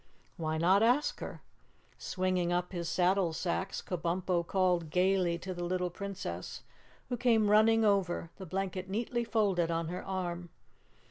[0.35, 1.43] "Why not ask her?"
[1.99, 6.63] Swinging up his saddle sacks, Kabumpo called gaily to the little Princess,
[7.09, 10.49] who came running over, the blanket neatly folded on her arm.